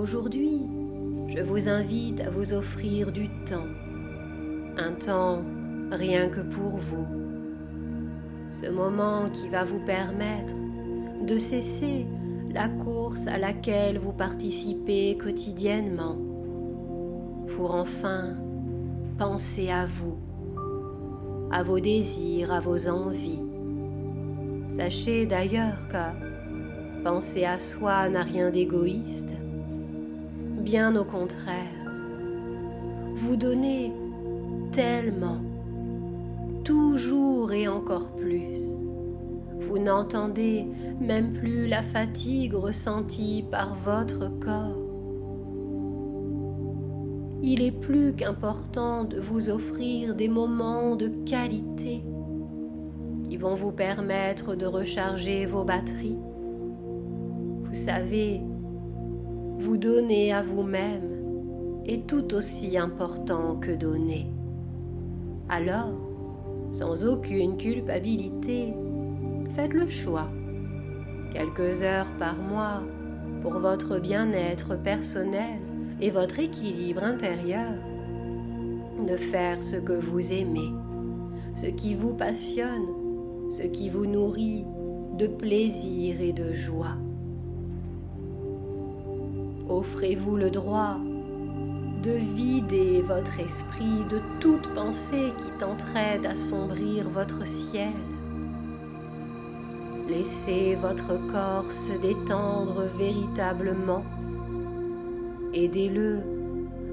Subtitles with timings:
[0.00, 0.62] Aujourd'hui,
[1.28, 3.68] je vous invite à vous offrir du temps,
[4.78, 5.42] un temps
[5.92, 7.06] rien que pour vous.
[8.50, 10.54] Ce moment qui va vous permettre
[11.26, 12.06] de cesser
[12.50, 16.16] la course à laquelle vous participez quotidiennement
[17.54, 18.36] pour enfin
[19.18, 20.16] penser à vous,
[21.52, 23.42] à vos désirs, à vos envies.
[24.66, 29.34] Sachez d'ailleurs que penser à soi n'a rien d'égoïste,
[30.60, 31.56] bien au contraire.
[33.16, 33.92] Vous donnez
[34.72, 35.40] tellement,
[36.64, 38.82] toujours et encore plus.
[39.60, 40.66] Vous n'entendez
[41.00, 44.76] même plus la fatigue ressentie par votre corps.
[47.42, 52.04] Il est plus qu'important de vous offrir des moments de qualité
[53.28, 56.18] qui vont vous permettre de recharger vos batteries.
[57.64, 58.42] Vous savez,
[59.60, 64.26] vous donner à vous-même est tout aussi important que donner.
[65.50, 65.92] Alors,
[66.72, 68.72] sans aucune culpabilité,
[69.54, 70.28] faites le choix,
[71.34, 72.80] quelques heures par mois,
[73.42, 75.58] pour votre bien-être personnel
[76.00, 77.74] et votre équilibre intérieur,
[79.06, 80.70] de faire ce que vous aimez,
[81.54, 82.86] ce qui vous passionne,
[83.50, 84.64] ce qui vous nourrit
[85.18, 86.96] de plaisir et de joie.
[89.70, 90.96] Offrez-vous le droit
[92.02, 97.92] de vider votre esprit de toute pensée qui tenterait d'assombrir votre ciel.
[100.08, 104.04] Laissez votre corps se détendre véritablement.
[105.54, 106.18] Aidez-le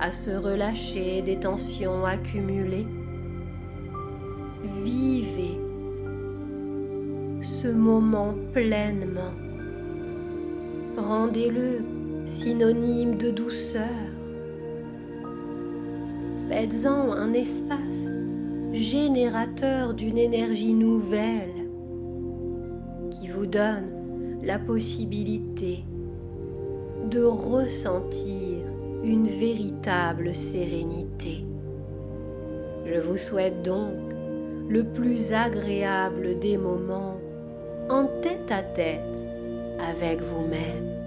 [0.00, 2.86] à se relâcher des tensions accumulées.
[4.82, 5.58] Vivez
[7.42, 9.34] ce moment pleinement.
[10.96, 13.82] Rendez-le synonyme de douceur.
[16.48, 18.10] Faites-en un espace
[18.72, 21.68] générateur d'une énergie nouvelle
[23.10, 25.84] qui vous donne la possibilité
[27.10, 28.58] de ressentir
[29.02, 31.44] une véritable sérénité.
[32.86, 33.94] Je vous souhaite donc
[34.68, 37.16] le plus agréable des moments
[37.88, 39.20] en tête à tête
[39.78, 41.01] avec vous-même.